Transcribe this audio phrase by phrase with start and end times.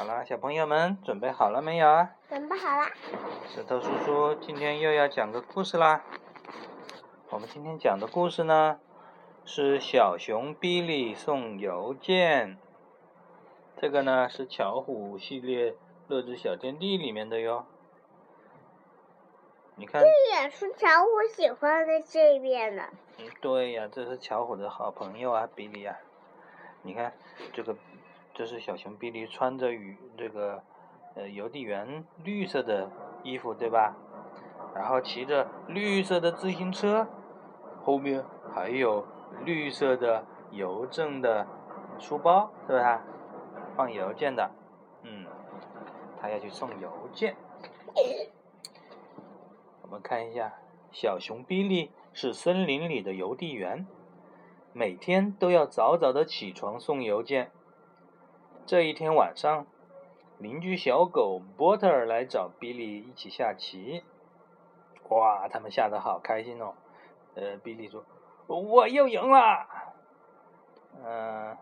[0.00, 2.12] 好了，小朋友们准备好了没有啊？
[2.26, 2.86] 准备好了。
[3.46, 6.02] 石头叔叔今天又要讲个故事啦。
[7.28, 8.80] 我们今天讲的故事呢，
[9.44, 12.56] 是小熊比利送邮件。
[13.76, 15.76] 这个呢是巧虎系列
[16.08, 17.66] 乐之小天地里面的哟。
[19.74, 20.00] 你看。
[20.00, 22.84] 这也是巧虎喜欢的这边的。
[23.18, 25.98] 嗯，对呀，这是巧虎的好朋友啊，比利呀。
[26.80, 27.12] 你看
[27.52, 27.76] 这个。
[28.40, 30.62] 这是小熊比利穿着与这个
[31.14, 32.90] 呃邮递员绿色的
[33.22, 33.94] 衣服，对吧？
[34.74, 37.06] 然后骑着绿色的自行车，
[37.82, 39.06] 后面还有
[39.44, 41.46] 绿色的邮政的
[41.98, 42.98] 书包，是不是？
[43.76, 44.50] 放邮件的，
[45.02, 45.26] 嗯，
[46.18, 47.36] 他要去送邮件。
[49.82, 50.54] 我们看一下，
[50.90, 53.86] 小熊比利是森林里的邮递员，
[54.72, 57.50] 每天都要早早的起床送邮件。
[58.70, 59.66] 这一天晚上，
[60.38, 64.04] 邻居小狗波特来找比利一起下棋。
[65.08, 66.74] 哇，他们下的好开心哦！
[67.34, 68.04] 呃，比利说
[68.46, 69.66] ：“我又赢了。”
[71.04, 71.56] 嗯，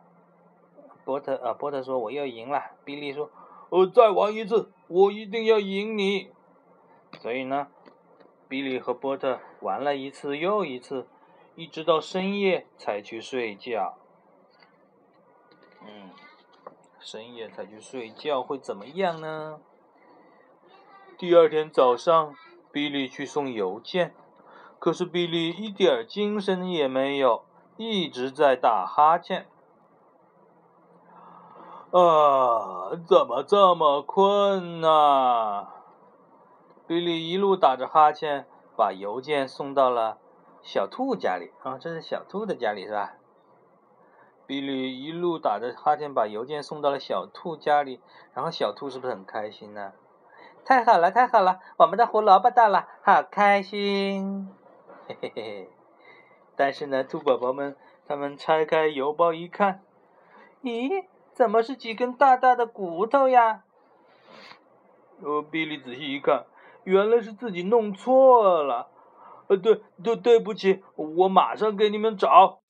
[1.06, 3.31] 波特啊，波特说：“我又赢了。”比利说
[3.72, 6.31] ：“呃，再玩一次，我一定要赢你。”
[7.20, 7.69] 所以呢，
[8.50, 11.09] 比利和波特玩了一次又一次，
[11.55, 13.97] 一直到深夜才去睡觉。
[15.81, 16.11] 嗯。
[17.01, 19.61] 深夜才去睡觉会怎么样呢？
[21.17, 22.35] 第二天早上，
[22.71, 24.15] 比利去送邮件，
[24.79, 27.45] 可是比利一点精神也没有，
[27.77, 29.47] 一直在打哈欠。
[31.91, 35.69] 啊，怎么这么困呢？
[36.87, 38.47] 比利一路打着哈欠，
[38.77, 40.19] 把邮件送到了
[40.62, 41.53] 小兔家里。
[41.62, 43.15] 啊，这是小兔的家里是吧？
[44.49, 48.01] 比利一路打着哈欠，把邮件送到了小兔家里，
[48.33, 49.93] 然后小兔是不是很开心呢？
[50.65, 54.49] 太好了，太好了，我们的胡萝卜到了，好开心！
[55.06, 55.71] 嘿嘿嘿。
[56.56, 59.83] 但是呢，兔宝宝们他们拆开邮包一看，
[60.62, 63.65] 咦，怎么是几根大大的骨头呀？
[65.21, 66.47] 哦，比利仔细一看，
[66.84, 68.89] 原来是自己弄错了。
[69.49, 72.61] 呃，对对，对不起，我马上给你们找。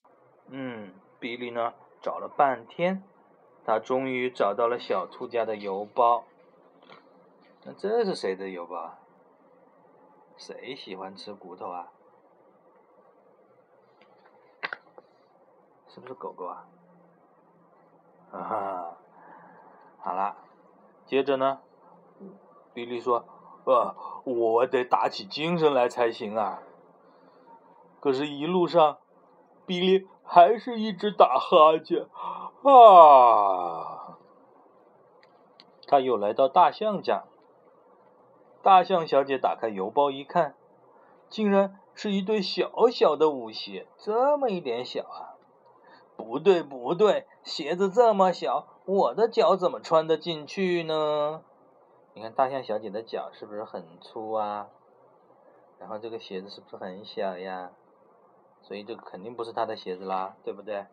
[0.49, 0.91] 嗯。
[1.21, 3.03] 比利呢，找了半天，
[3.65, 6.25] 他终于找到了小兔家的邮包。
[7.65, 8.95] 那这是谁的邮包？
[10.37, 11.89] 谁喜欢吃骨头啊？
[15.89, 16.67] 是不是狗狗啊？
[18.31, 18.97] 哈哈，
[19.99, 20.37] 好了，
[21.07, 21.61] 接着呢，
[22.73, 23.25] 比利说
[23.65, 26.63] ：“呃，我得打起精神来才行啊。”
[28.01, 28.99] 可是，一路上，
[29.69, 30.09] 比利。
[30.31, 32.07] 还是一直打哈欠，
[32.63, 34.19] 啊！
[35.87, 37.25] 他又来到大象家，
[38.63, 40.55] 大象小姐打开邮包一看，
[41.31, 45.41] 竟然是一对小小的舞鞋，这么一点小啊！
[46.15, 51.43] 不对不对，鞋子这么小，我的脚怎么穿得进去呢？
[52.13, 54.69] 你看大象小姐的脚是不是很粗啊？
[55.79, 57.71] 然后这个鞋子是不是很小呀？
[58.69, 60.85] 所以这个肯定不是他的鞋子啦，对不对？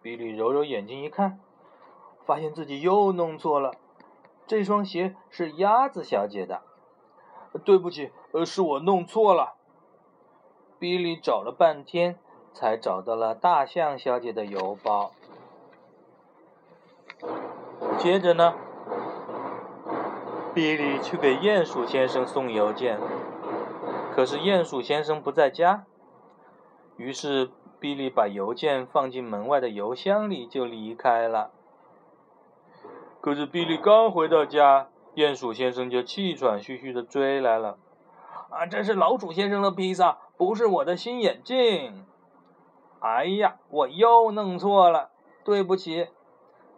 [0.00, 1.38] 比利揉揉眼睛一看，
[2.24, 3.74] 发现自己又弄错了，
[4.46, 6.62] 这双鞋是鸭子小姐的。
[7.62, 9.56] 对不起，呃，是我弄错了。
[10.78, 12.18] 比利找了半天，
[12.54, 15.12] 才找到了大象小姐的邮包。
[17.98, 18.54] 接着呢，
[20.54, 22.98] 比利去给鼹鼠先生送邮件，
[24.14, 25.84] 可是鼹鼠先生不在家。
[26.98, 27.48] 于是，
[27.78, 31.52] 比利把邮件放进门外的邮箱里，就离开了。
[33.20, 37.78] 可是，比利刚回到家，鼹鼠先生就气喘吁吁的追来了。
[38.50, 42.04] “啊，这是老鼠先生的披萨，不是我的新眼镜。
[43.00, 45.10] ”“哎呀，我又弄错了，
[45.44, 46.08] 对不起。”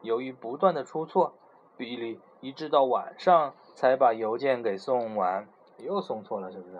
[0.02, 1.34] 由于不断的出错，
[1.78, 6.78] 比利一直到晚上才把邮件给送完，又送错了，是不是？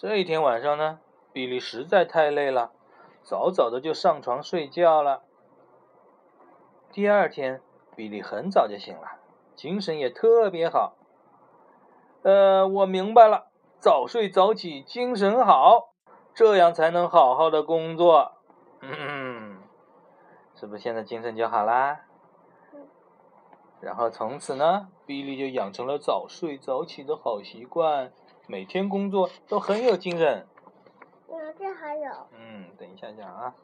[0.00, 0.98] 这一天晚上呢，
[1.30, 2.72] 比利实在太累了，
[3.22, 5.24] 早早的就上床睡觉了。
[6.90, 7.60] 第二天，
[7.94, 9.18] 比利很早就醒了，
[9.54, 10.94] 精神也特别好。
[12.22, 13.48] 呃，我明白了，
[13.78, 15.90] 早睡早起，精神好，
[16.32, 18.32] 这样才能好好的工作。
[18.80, 19.58] 嗯，
[20.54, 22.06] 是不是现在精神就好啦？
[23.80, 28.10] 然后从此呢，比利就养成了早睡早起的好习惯。
[28.50, 30.44] 每天工作都很有精神。
[31.28, 32.10] 嗯，这还有。
[32.36, 33.54] 嗯，等一下讲啊。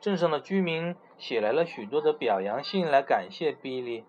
[0.00, 4.04] 镇上的居民写来了许多的表扬信来感谢比利。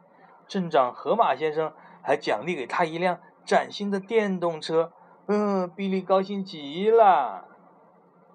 [0.48, 4.94] 镇长河马先生还奖励给他一辆崭新的电动车。
[5.26, 7.48] 嗯，比利高兴极了。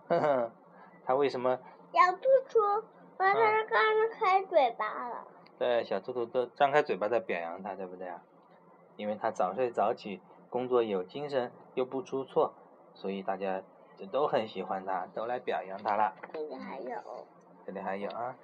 [0.08, 0.50] 呵呵，
[1.06, 1.60] 他为什么？
[1.92, 2.86] 小兔兔，
[3.16, 3.80] 把它张
[4.18, 5.28] 开嘴巴了。
[5.56, 8.20] 对，小兔兔都张开嘴巴在表扬他，对不对啊？
[8.96, 10.20] 因为他早睡早起，
[10.54, 12.54] 工作有精神，又不出错，
[12.94, 13.60] 所以大家
[13.98, 16.14] 就都很喜欢他，都来表扬他了。
[16.32, 17.26] 这里还有。
[17.66, 18.36] 这里还有啊。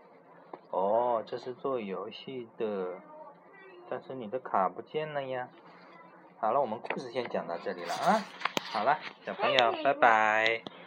[0.73, 2.95] 哦，这是做游戏的，
[3.89, 5.49] 但是你的卡不见了呀。
[6.41, 8.21] 好了，我们故事先讲到这里了啊。
[8.73, 10.80] 好了，小朋友，拜拜。